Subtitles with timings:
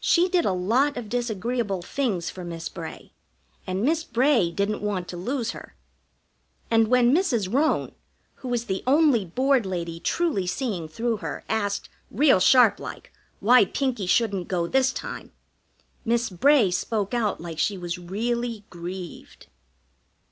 [0.00, 3.12] She did a lot of disagreeable things for Miss Bray,
[3.68, 5.76] and Miss Bray didn't want to lose her.
[6.72, 7.54] And when Mrs.
[7.54, 7.92] Roane,
[8.42, 14.08] who is the only Board lady truly seeing through her, asked, real sharplike, why Pinkie
[14.08, 15.30] shouldn't go this time,
[16.04, 19.46] Miss Bray spoke out like she was really grieved.